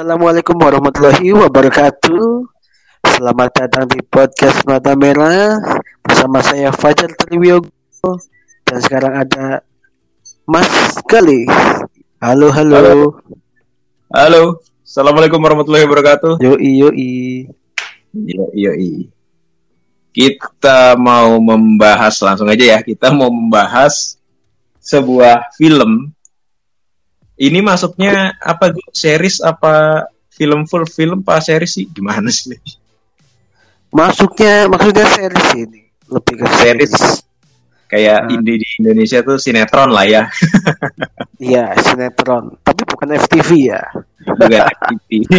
[0.00, 2.48] Assalamualaikum warahmatullahi wabarakatuh.
[3.04, 5.60] Selamat datang di podcast Mata Merah
[6.00, 8.16] bersama saya Fajar Triwiyogo
[8.64, 9.60] dan sekarang ada
[10.48, 11.44] Mas Gali.
[12.16, 12.74] Halo, halo.
[12.80, 12.96] Halo.
[14.08, 14.42] Halo.
[14.80, 16.40] Assalamualaikum warahmatullahi wabarakatuh.
[16.48, 17.12] Yoi, yoi.
[18.16, 19.04] Iya, iya.
[20.16, 22.78] Kita mau membahas langsung aja ya.
[22.80, 24.16] Kita mau membahas
[24.80, 26.16] sebuah film.
[27.40, 28.76] Ini masuknya apa?
[28.92, 31.86] Series apa film full film apa series sih?
[31.88, 32.52] Gimana sih?
[33.90, 36.92] Masuknya maksudnya series ini lebih ke Series.
[36.92, 37.24] series.
[37.90, 38.34] Kayak Hmm.
[38.38, 40.22] indie di Indonesia tuh sinetron lah ya.
[41.40, 42.60] Iya, sinetron.
[42.60, 43.80] Tapi bukan FTV ya.
[44.20, 44.68] Juga
[45.08, 45.32] TV.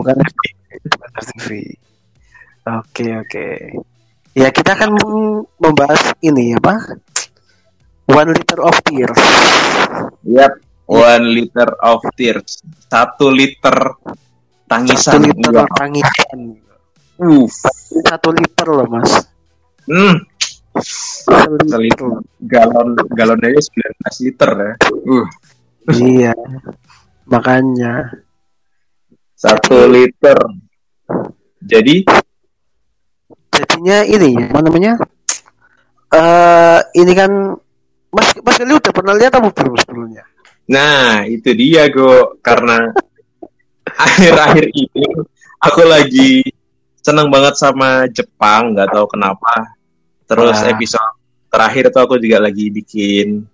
[0.00, 0.16] Bukan
[0.96, 1.48] bukan FTV.
[2.80, 3.46] Oke, oke.
[4.32, 4.96] Ya, kita akan
[5.60, 6.96] membahas ini apa?
[8.08, 9.20] One Liter of Tears.
[10.24, 10.56] Yap.
[10.86, 12.60] One liter of tears.
[12.90, 13.96] Satu liter
[14.66, 15.16] tangisan.
[15.16, 15.68] Satu liter Wow.
[15.78, 16.40] tangisan.
[17.22, 17.54] Uff.
[18.02, 19.12] Satu liter loh, Mas.
[19.86, 20.16] Hmm.
[21.22, 22.08] Satu liter.
[22.42, 24.72] Galon galon aja 19 liter ya.
[25.06, 25.26] Uh,
[25.96, 26.34] iya.
[27.30, 28.10] Makanya.
[29.34, 30.38] satu liter.
[31.58, 32.06] Jadi
[33.52, 34.92] Jadinya ini, apa namanya?
[36.12, 37.30] Eh, ini kan
[38.12, 40.24] Mas Mas Gali udah pernah lihat apa belum sebelumnya?
[40.66, 42.92] Nah itu dia go karena
[44.06, 45.06] akhir-akhir ini
[45.62, 46.42] aku lagi
[47.02, 49.74] seneng banget sama Jepang nggak tahu kenapa.
[50.30, 50.70] Terus Wah.
[50.70, 51.12] episode
[51.52, 53.44] terakhir tuh aku juga lagi bikin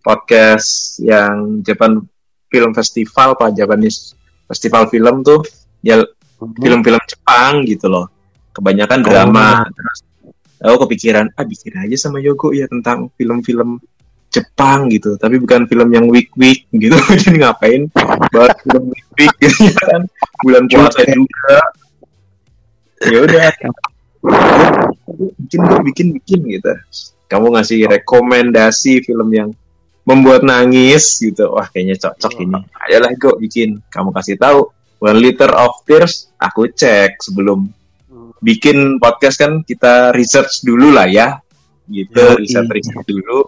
[0.00, 2.02] podcast yang Japan
[2.48, 4.16] Film Festival Pak Japanese
[4.48, 5.44] Festival Film tuh
[5.84, 6.02] ya
[6.40, 8.08] film-film Jepang gitu loh.
[8.56, 9.62] Kebanyakan drama.
[9.68, 9.98] Terus
[10.64, 13.78] aku kepikiran, ah bikin aja sama Yogo ya tentang film-film
[14.34, 15.14] Jepang gitu.
[15.14, 16.98] Tapi bukan film yang week-week gitu.
[17.22, 17.86] Jadi ngapain
[18.34, 20.02] buat film week-week gitu ya kan.
[20.42, 21.56] Bulan puasa juga.
[23.06, 23.50] Ya udah.
[25.38, 26.72] Bikin gue bikin-bikin gitu.
[27.30, 29.54] Kamu ngasih rekomendasi film yang
[30.02, 31.54] membuat nangis gitu.
[31.54, 32.58] Wah kayaknya cocok ini.
[32.90, 33.78] Ayolah gue bikin.
[33.86, 34.74] Kamu kasih tahu
[35.04, 37.68] One Liter of Tears, aku cek sebelum
[38.40, 41.36] bikin podcast kan kita research dulu lah ya.
[41.84, 43.44] Gitu, riset riset dulu.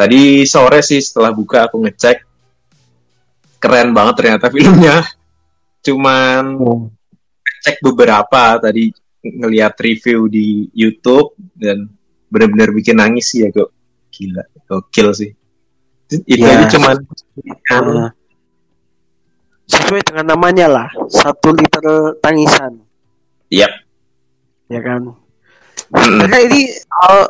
[0.00, 2.24] Tadi sore sih setelah buka aku ngecek.
[3.60, 5.04] Keren banget ternyata filmnya.
[5.84, 6.88] Cuman Oh.
[7.60, 8.88] cek beberapa tadi
[9.20, 11.84] ngelihat review di YouTube dan
[12.32, 13.68] benar-benar bikin nangis sih ya kok.
[14.08, 15.30] Gila, gokil sih.
[16.08, 16.64] Itu Ya.
[16.64, 16.96] aja cuman
[17.70, 18.08] Eh,
[19.68, 21.84] sesuai dengan namanya lah, satu liter
[22.18, 22.80] tangisan,
[23.48, 23.70] Yap.
[24.66, 25.14] ya kan?
[25.92, 27.26] Karena ini eh,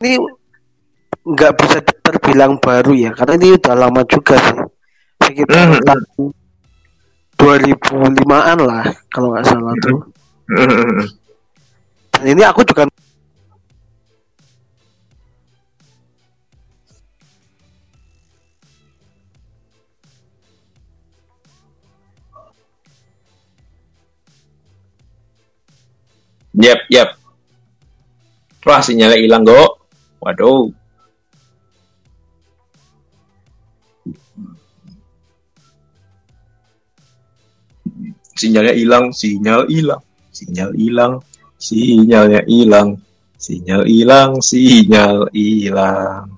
[0.00, 0.12] ini
[1.26, 4.58] nggak bisa terbilang baru ya, karena ini udah lama juga sih,
[5.26, 5.82] sekitar Mhm.
[5.82, 6.30] tahun
[7.36, 9.98] 2005-an lah kalau nggak salah tuh.
[10.46, 11.02] Mm-mm.
[12.14, 12.86] Dan ini aku juga
[26.56, 27.20] Yap, yap.
[28.64, 29.76] Wah, sinyalnya hilang, Go.
[30.24, 30.72] Waduh.
[38.36, 41.14] Sinyalnya hilang, sinyal hilang, sinyal hilang,
[41.56, 42.88] sinyalnya hilang,
[43.40, 46.28] sinyal hilang, sinyal hilang,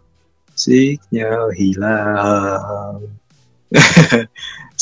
[0.55, 2.97] sinyal hilang,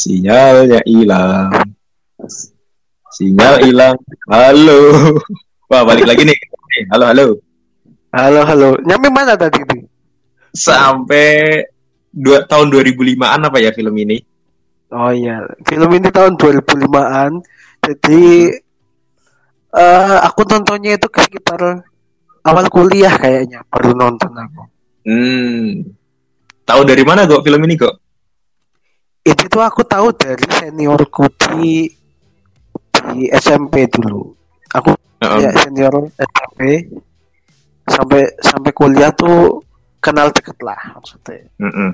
[0.01, 1.51] sinyalnya hilang.
[3.17, 3.97] Sinyal hilang.
[4.29, 4.81] Halo.
[5.73, 6.37] Wah, balik lagi nih.
[6.93, 7.27] Halo, halo.
[8.17, 9.61] halo halo, nyampe mana tadi?
[10.53, 11.61] Sampai
[12.13, 14.21] dua, tahun 2005-an apa ya film ini?
[14.95, 17.33] Oh iya, film ini tahun 2005-an.
[17.83, 18.55] Jadi
[19.77, 21.85] eh aku nontonnya itu sekitar
[22.47, 24.63] awal kuliah kayaknya baru nonton aku.
[25.07, 25.91] Hmm.
[26.67, 27.95] Tahu dari mana kok film ini kok?
[29.27, 31.91] Itu tuh aku tahu dari seniorku di
[33.11, 34.35] di SMP dulu.
[34.75, 35.39] Aku Heeh.
[35.47, 36.91] ya senior SMP
[37.87, 39.63] sampai sampai kuliah tuh
[40.03, 41.43] kenal deket lah maksudnya.
[41.59, 41.91] Mm-mm.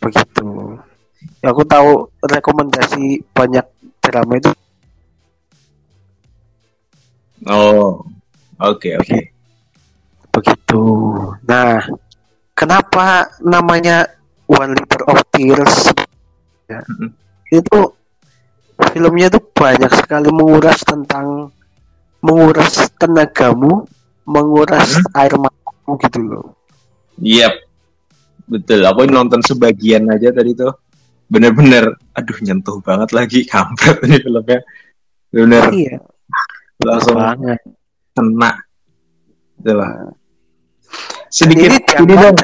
[0.00, 0.48] Begitu.
[1.44, 3.64] Aku tahu rekomendasi banyak
[4.00, 4.50] drama itu
[7.48, 8.04] Oh.
[8.60, 9.32] Oke, oke.
[10.36, 10.82] begitu.
[11.48, 11.80] Nah,
[12.52, 14.04] kenapa namanya
[14.44, 15.88] One Liter of Tears?
[16.68, 17.08] Ya, Mm-mm.
[17.48, 17.78] itu
[18.92, 21.48] filmnya tuh banyak sekali menguras tentang
[22.20, 23.88] menguras tenagamu,
[24.28, 26.46] menguras air matamu gitu loh.
[27.16, 27.56] Yap.
[28.44, 28.84] Betul.
[28.84, 30.76] Aku nonton sebagian aja tadi tuh.
[31.30, 34.58] Bener-bener aduh nyentuh banget lagi kampret ini filmnya
[35.30, 35.96] benar Iya.
[36.82, 37.60] langsung banget.
[38.10, 38.52] kena
[39.56, 42.36] itulah Dan sedikit ini ini diangkat dong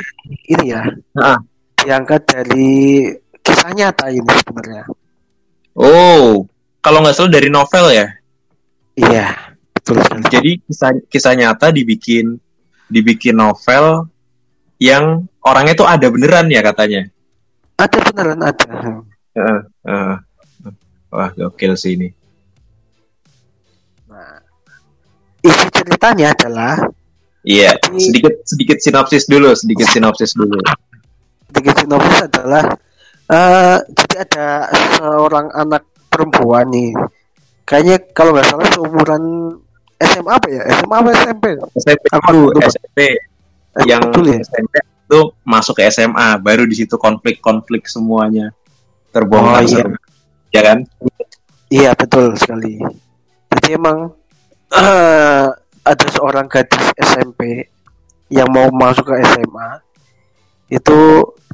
[0.46, 0.82] ini ya.
[1.18, 1.38] Ah.
[1.76, 2.70] Diangkat dari
[3.42, 4.84] kisah nyata ini sebenarnya.
[5.74, 6.46] oh
[6.78, 8.06] kalau nggak salah dari novel ya
[8.96, 9.28] Iya,
[9.74, 10.22] betul sekali.
[10.30, 12.38] jadi kisah kisah nyata dibikin
[12.86, 14.06] dibikin novel
[14.78, 17.10] yang orangnya tuh ada beneran ya katanya
[17.76, 18.66] Ada beneran ada.
[19.32, 20.16] Heeh, heeh.
[21.08, 22.08] wah gokil sih ini
[24.06, 24.40] Nah,
[25.40, 26.74] isi ceritanya adalah
[27.42, 30.56] iya Jadi- sedikit sedikit sinopsis dulu sedikit sinopsis dulu
[31.46, 32.64] sedikit sinopsis adalah
[33.26, 34.46] eh jadi ada
[34.94, 36.90] seorang anak perempuan nih
[37.62, 39.22] kayaknya kalau nggak salah seumuran
[39.98, 41.44] SMA apa ya SMA apa SMP
[41.76, 42.60] SMP Aku lupa.
[42.64, 42.98] SMP
[43.84, 44.74] yang betul ya SMP
[45.06, 48.50] itu masuk ke SMA baru di situ konflik-konflik semuanya
[49.14, 49.86] terbongkar Oh, iya.
[50.50, 50.78] ya kan?
[51.70, 52.82] Iya betul sekali.
[53.54, 54.10] Jadi emang
[54.74, 55.46] eh,
[55.86, 57.70] ada seorang gadis SMP
[58.26, 59.70] yang mau masuk ke SMA
[60.74, 60.98] itu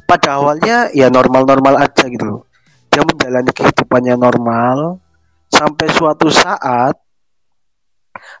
[0.09, 2.41] pada awalnya ya normal-normal aja gitu
[2.89, 4.97] dia menjalani kehidupannya normal
[5.53, 6.97] sampai suatu saat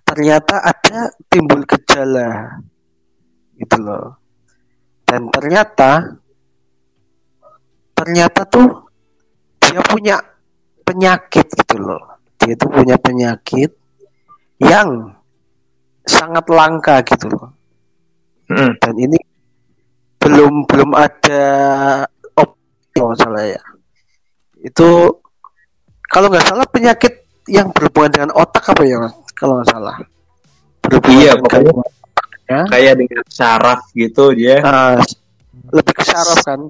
[0.01, 2.57] ternyata ada timbul gejala
[3.57, 4.17] gitu loh
[5.13, 6.17] dan ternyata
[7.93, 8.89] ternyata tuh
[9.61, 10.17] dia punya
[10.81, 12.01] penyakit gitu loh
[12.41, 13.77] dia tuh punya penyakit
[14.57, 15.13] yang
[16.01, 17.53] sangat langka gitu loh
[18.49, 18.73] Mm-mm.
[18.81, 19.21] dan ini
[20.17, 21.45] belum belum ada
[22.33, 22.57] op
[22.97, 23.61] kalau nggak salah ya
[24.65, 24.89] itu
[26.09, 29.13] kalau nggak salah penyakit yang berhubungan dengan otak apa ya Mas?
[29.37, 29.93] kalau nggak salah
[30.81, 31.92] berhubungan Iya, dengan pokoknya.
[32.53, 32.69] Otaknya.
[32.69, 34.61] kayak dengan syaraf gitu dia.
[34.61, 35.01] Ah,
[35.73, 36.61] lebih ke saraf kan?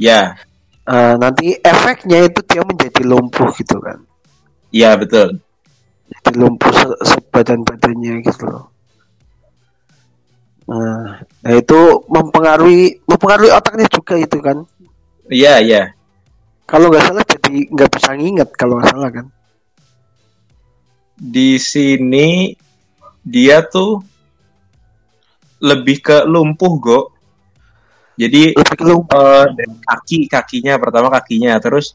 [0.00, 0.40] Ya.
[0.88, 4.00] Ah, nanti efeknya itu dia menjadi lumpuh gitu kan?
[4.72, 5.40] Ya betul.
[6.08, 8.64] Jadi lumpuh se- sebadan badannya gitu loh.
[10.64, 14.64] Nah, nah itu mempengaruhi mempengaruhi otaknya juga itu kan?
[15.28, 15.82] Iya iya.
[16.64, 19.26] Kalau nggak salah jadi nggak bisa nginget kalau nggak salah kan?
[21.14, 22.56] Di sini
[23.24, 24.00] dia tuh
[25.62, 27.00] lebih ke lumpuh go.
[28.14, 29.50] Jadi lebih ke lumpuh.
[29.50, 31.58] dari kaki kakinya pertama kakinya.
[31.58, 31.94] Terus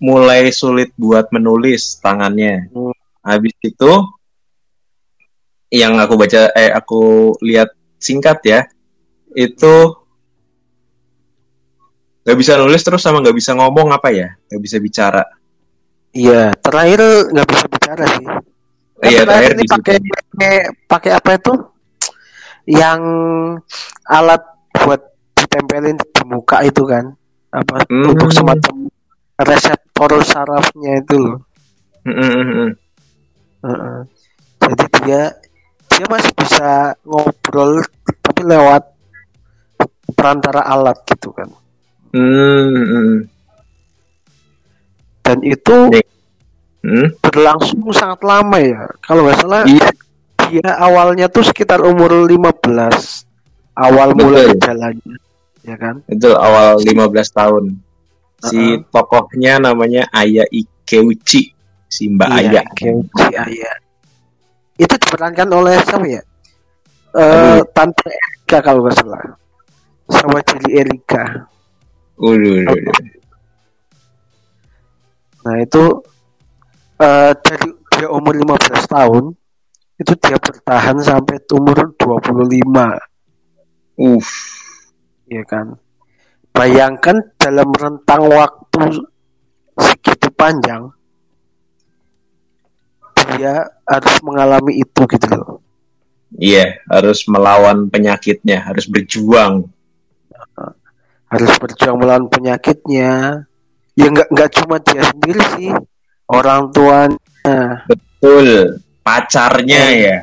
[0.00, 2.70] mulai sulit buat menulis tangannya.
[2.72, 2.94] Hmm.
[3.18, 3.92] habis itu
[5.68, 7.68] yang aku baca eh aku lihat
[8.00, 8.60] singkat ya
[9.36, 9.74] itu
[12.24, 14.32] nggak bisa nulis terus sama nggak bisa ngomong apa ya?
[14.48, 15.24] Nggak bisa bicara.
[16.16, 17.00] Iya terakhir
[17.36, 18.26] nggak bisa bicara sih.
[18.98, 19.74] Iya, terakhir ini situ.
[19.78, 21.52] pakai pakai- pakai apa itu
[22.68, 23.00] yang
[24.04, 24.44] alat
[24.76, 25.00] buat
[25.32, 27.16] ditempelin di muka itu kan
[27.48, 28.12] apa Hmm.
[28.12, 28.92] untuk semacam
[29.40, 31.40] reseptor sarafnya itu loh
[32.04, 32.70] Mm, mm, mm, mm.
[33.68, 33.98] Heeh.
[34.64, 35.22] Jadi dia
[35.88, 37.84] dia masih bisa ngobrol
[38.24, 38.80] tapi lewat
[40.16, 41.52] perantara alat gitu kan.
[42.16, 43.16] Hmm, mm, mm.
[45.20, 45.76] Dan itu.
[46.78, 47.10] Hmm?
[47.20, 48.86] berlangsung sangat lama ya.
[49.04, 49.90] Kalau nggak salah Iya.
[50.50, 52.64] Dia awalnya tuh sekitar umur 15
[53.78, 54.22] awal Betul.
[54.24, 55.16] mulai jalannya
[55.62, 56.00] ya kan.
[56.08, 57.64] itu awal 15 tahun
[58.48, 58.86] si Uh-uh.
[58.90, 61.52] tokohnya namanya Aya Ikeuchi
[61.88, 63.72] si Mbak Aya Keuchi Aya.
[64.78, 66.22] Itu diperankan oleh siapa ya?
[67.18, 67.66] Aduh.
[67.74, 69.22] Tante Erika kalau nggak salah.
[70.06, 71.50] Sama Jelly Erika.
[72.14, 73.18] Waduh, waduh, waduh.
[75.42, 75.84] Nah itu
[77.02, 79.24] eh dari dia umur 15 tahun
[79.98, 82.58] itu dia bertahan sampai umur 25
[83.98, 84.30] Uff,
[85.26, 85.74] ya kan.
[86.54, 89.02] Bayangkan dalam rentang waktu
[89.74, 90.94] segitu panjang
[93.34, 95.60] dia harus mengalami itu gitu loh.
[96.38, 99.66] iya harus melawan penyakitnya, harus berjuang.
[101.28, 103.44] Harus berjuang melawan penyakitnya.
[103.98, 105.74] Ya nggak nggak cuma dia sendiri sih,
[106.30, 107.18] orang tuanya
[107.90, 110.16] Betul, pacarnya ya.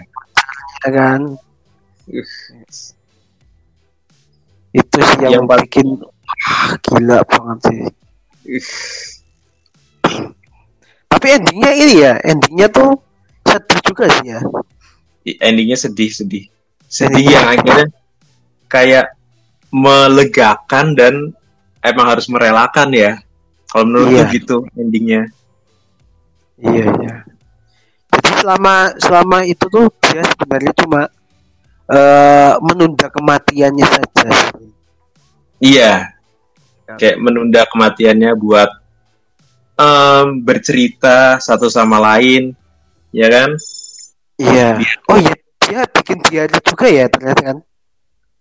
[0.85, 1.21] ya kan.
[2.05, 2.31] Uff,
[4.69, 5.87] Itu sih yang, Yang paling- bikin
[6.45, 7.79] ah, gila banget sih.
[11.07, 12.99] Tapi endingnya ini ya, endingnya tuh
[13.41, 14.39] sedih juga sih ya.
[15.41, 16.45] Endingnya sedih-sedih,
[16.85, 17.31] sedih Iya.
[17.33, 17.85] yang akhirnya
[18.67, 19.05] kayak
[19.71, 21.13] melegakan dan
[21.81, 23.11] emang harus merelakan ya.
[23.65, 24.25] Kalau menurut Iya.
[24.29, 25.31] gitu endingnya.
[26.59, 27.15] Iya iya.
[28.45, 31.01] Selama selama itu tuh dia sebenarnya cuma
[31.89, 34.29] eh menunda kematiannya saja.
[35.57, 36.13] Iya,
[36.85, 38.69] kayak menunda kematiannya buat
[39.81, 42.53] um, bercerita satu sama lain,
[43.09, 43.49] ya kan?
[44.37, 44.77] Iya.
[45.09, 45.33] Oh iya,
[45.65, 47.57] dia bikin diary juga ya ternyata kan?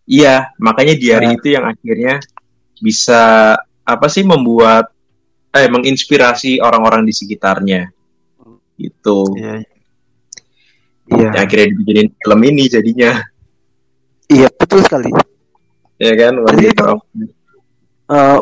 [0.04, 1.36] Iya, makanya diary nah.
[1.40, 2.20] itu yang akhirnya
[2.76, 3.56] bisa
[3.88, 4.92] apa sih membuat
[5.48, 7.88] eh menginspirasi orang-orang di sekitarnya.
[8.76, 9.32] Itu.
[9.32, 9.73] Iya.
[11.10, 11.28] Iya.
[11.32, 13.10] Yang akhirnya dibikinin film ini jadinya.
[14.32, 15.10] Iya, betul sekali.
[16.00, 16.32] Iya kan?
[16.48, 16.66] Jadi,
[18.08, 18.40] uh,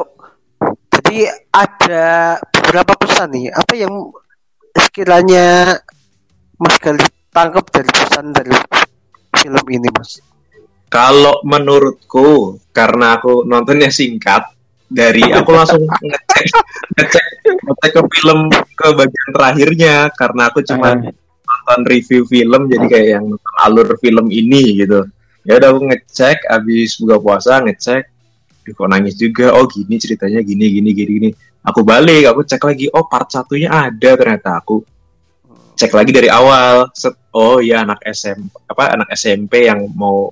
[0.95, 1.19] jadi
[1.51, 3.51] ada beberapa pesan nih.
[3.51, 4.15] Apa yang
[4.79, 5.77] sekiranya
[6.57, 7.05] Mas Gali
[7.35, 8.55] tangkap dari pesan dari
[9.43, 10.23] film ini, Mas?
[10.87, 14.45] Kalau menurutku, karena aku nontonnya singkat,
[14.93, 16.47] dari aku langsung ngecek
[17.01, 17.25] ngecek
[17.65, 21.22] ngecek ke film ke bagian terakhirnya karena aku cuma uh.
[21.63, 23.27] Nonton review film jadi kayak yang
[23.63, 25.07] alur film ini gitu.
[25.47, 28.11] Ya udah aku ngecek abis buka puasa ngecek
[28.63, 29.51] Duh, kok nangis juga?
[29.59, 31.31] Oh gini ceritanya gini gini gini gini.
[31.67, 34.63] Aku balik aku cek lagi oh part satunya ada ternyata.
[34.63, 34.87] Aku
[35.75, 38.39] cek lagi dari awal set oh ya anak SM
[38.71, 40.31] apa anak SMP yang mau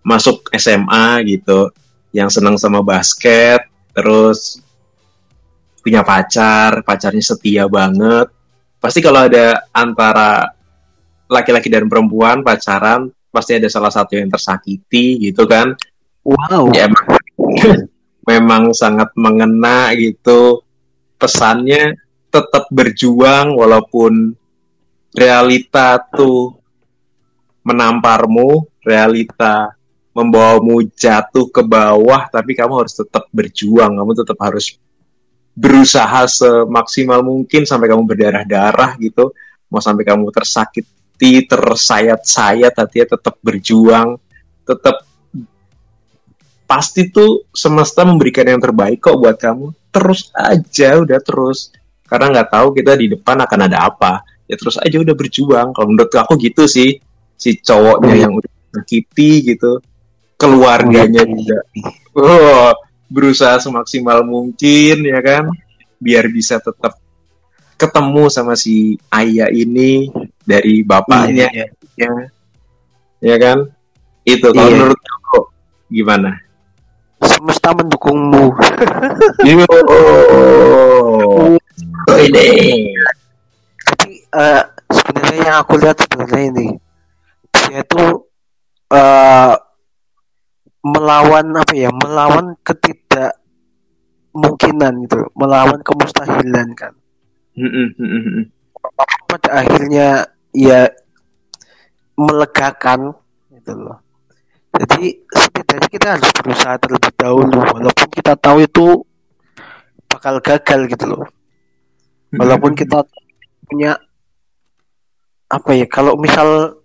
[0.00, 1.68] masuk SMA gitu
[2.14, 4.62] yang senang sama basket terus
[5.84, 8.32] punya pacar pacarnya setia banget.
[8.80, 10.55] Pasti kalau ada antara
[11.26, 15.74] laki-laki dan perempuan pacaran pasti ada salah satu yang tersakiti gitu kan?
[16.26, 16.72] Wow.
[16.74, 17.06] Ya emang
[18.30, 20.62] memang sangat mengena gitu.
[21.16, 21.96] Pesannya
[22.28, 24.36] tetap berjuang walaupun
[25.16, 26.52] realita tuh
[27.64, 29.72] menamparmu, realita
[30.16, 34.76] membawamu jatuh ke bawah, tapi kamu harus tetap berjuang, kamu tetap harus
[35.56, 39.32] berusaha semaksimal mungkin sampai kamu berdarah-darah gitu,
[39.68, 40.28] mau sampai kamu
[41.16, 44.20] tersakiti, tersayat-sayat, hatinya tetap berjuang,
[44.68, 45.04] tetap
[46.66, 49.72] pasti tuh semesta memberikan yang terbaik kok buat kamu.
[49.92, 51.72] Terus aja, udah terus.
[52.04, 54.22] Karena nggak tahu kita di depan akan ada apa.
[54.46, 55.74] Ya terus aja udah berjuang.
[55.74, 57.02] Kalau menurut aku gitu sih
[57.36, 59.82] si cowoknya oh, yang udah sakiti gitu
[60.38, 61.66] keluarganya juga.
[62.14, 62.70] Oh
[63.10, 65.50] berusaha semaksimal mungkin ya kan?
[65.98, 66.94] Biar bisa tetap
[67.74, 70.14] ketemu sama si ayah ini
[70.46, 71.50] dari bapaknya.
[71.50, 71.66] Iya,
[71.98, 72.10] iya.
[73.20, 73.58] ya kan?
[74.22, 74.78] Itu kalau iya.
[74.78, 75.38] menurut aku
[75.90, 76.30] gimana?
[77.26, 78.54] Semesta mendukungmu.
[79.66, 81.56] Oh, oh.
[82.14, 82.46] Ini.
[84.30, 86.76] Uh, sebenarnya yang aku lihat sebenarnya ini
[87.66, 88.28] dia tuh
[88.92, 89.56] uh,
[90.86, 96.94] melawan apa ya melawan ketidakmungkinan gitu melawan kemustahilan kan.
[99.26, 100.88] Pada akhirnya ya
[102.16, 103.12] melegakan
[103.52, 104.00] gitu loh.
[104.76, 109.04] Jadi setidaknya kita harus berusaha terlebih dahulu walaupun kita tahu itu
[110.08, 111.24] bakal gagal gitu loh.
[112.32, 113.04] Walaupun kita
[113.68, 114.00] punya
[115.46, 116.80] apa ya kalau misal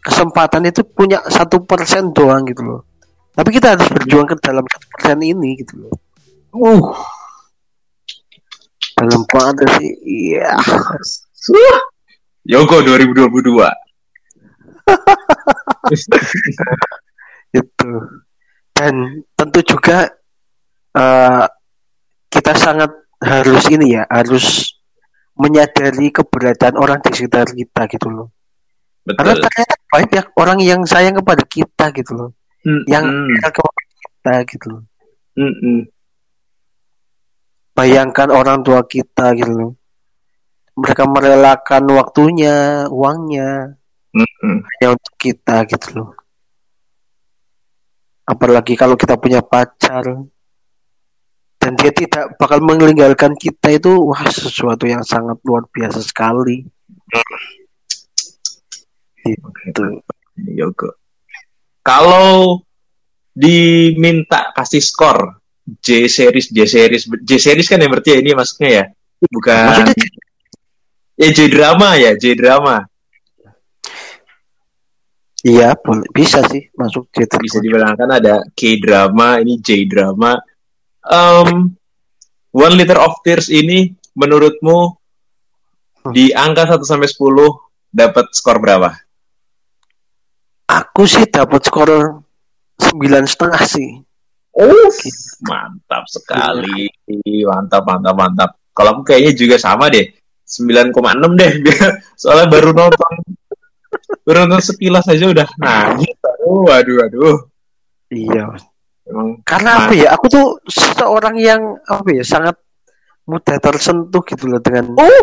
[0.00, 2.80] kesempatan itu punya satu persen doang gitu loh.
[3.36, 5.94] Tapi kita harus berjuang ke dalam satu persen ini gitu loh.
[6.56, 6.92] Uh.
[9.00, 10.52] Dalam banget sih iya
[12.50, 13.30] Yoko 2022
[17.62, 17.90] itu
[18.74, 18.94] dan
[19.38, 20.10] tentu juga
[20.98, 21.46] uh,
[22.26, 22.90] kita sangat
[23.22, 24.74] harus ini ya harus
[25.38, 28.28] menyadari keberadaan orang di sekitar kita gitu loh.
[29.06, 29.16] Betul.
[29.16, 32.30] Karena ternyata banyak orang yang sayang kepada kita gitu loh.
[32.66, 32.82] Mm -mm.
[32.90, 33.04] Yang
[33.56, 34.82] kepada kita gitu loh.
[35.40, 35.78] Mm -mm.
[37.72, 39.70] Bayangkan orang tua kita gitu loh.
[40.78, 43.76] Mereka merelakan waktunya, uangnya.
[44.10, 44.56] Mm -mm.
[44.66, 46.10] hanya untuk kita gitu loh.
[48.26, 50.02] Apalagi kalau kita punya pacar,
[51.60, 56.64] dan dia tidak bakal meninggalkan kita itu wah sesuatu yang sangat luar biasa sekali.
[59.22, 60.00] Itu
[60.40, 61.00] Yogo
[61.84, 62.60] kalau
[63.34, 65.40] diminta kasih skor
[65.80, 67.04] J series J series.
[67.06, 68.84] J series kan ya berarti ya ini maksudnya ya?
[69.20, 69.92] Bukan
[71.20, 72.88] ya J drama ya J drama
[75.40, 75.72] Iya,
[76.12, 77.44] bisa sih masuk J drama.
[77.48, 80.36] Bisa dibilang kan ada K drama, ini J drama
[81.06, 81.72] um,
[82.50, 84.78] One Liter of Tears ini menurutmu
[86.04, 86.12] hmm.
[86.12, 88.90] di angka 1 sampai 10 dapat skor berapa?
[90.70, 91.90] Aku sih dapat skor
[92.78, 93.90] sembilan setengah sih.
[94.50, 94.90] Oh,
[95.46, 96.90] mantap sekali.
[97.46, 98.50] Mantap, mantap, mantap.
[98.74, 100.10] Kalau aku kayaknya juga sama deh.
[100.50, 101.52] 9,6 deh.
[102.18, 103.12] Soalnya baru nonton.
[104.26, 106.14] baru nonton sekilas aja udah nangis.
[106.26, 107.38] Aduh, aduh, aduh.
[108.10, 108.58] Iya,
[109.06, 110.08] Emang karena apa ya?
[110.14, 112.58] Aku tuh seorang yang apa ya sangat
[113.26, 115.22] mudah tersentuh gitu loh dengan Oh,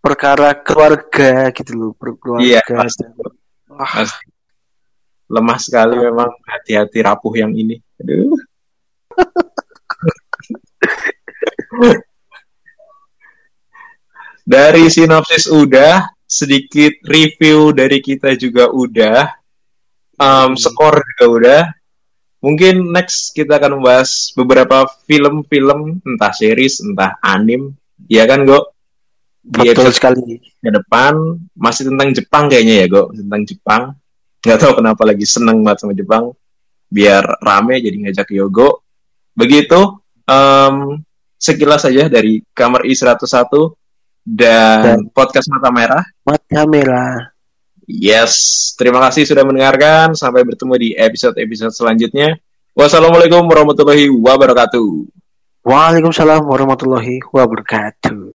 [0.00, 2.44] perkara keluarga gitu loh, keluarga.
[2.44, 3.04] Iya, pasti.
[3.68, 4.28] Wah, pasti.
[5.28, 7.80] Lemah sekali memang hati-hati rapuh yang ini.
[8.00, 8.36] Aduh.
[14.44, 19.32] Dari sinopsis udah, sedikit review dari kita juga udah,
[20.20, 21.62] um, skor juga udah.
[22.44, 27.72] Mungkin next kita akan membahas beberapa film-film, entah series, entah anim,
[28.04, 28.68] ya kan, Go?
[29.40, 30.40] Di betul sekali.
[30.40, 33.02] ke depan masih tentang Jepang kayaknya ya, Go.
[33.16, 33.82] Tentang Jepang.
[34.44, 36.24] Nggak tahu kenapa lagi seneng banget sama Jepang.
[36.92, 38.84] Biar rame jadi ngajak Yogo.
[39.32, 40.04] Begitu.
[40.24, 41.04] em,
[41.36, 43.76] sekilas saja dari kamar I101
[44.24, 46.02] dan podcast Mata Merah.
[46.26, 47.30] Mata merah.
[47.86, 50.16] Yes, terima kasih sudah mendengarkan.
[50.16, 52.34] Sampai bertemu di episode-episode selanjutnya.
[52.74, 54.88] Wassalamualaikum warahmatullahi wabarakatuh.
[55.62, 58.33] Waalaikumsalam warahmatullahi wabarakatuh.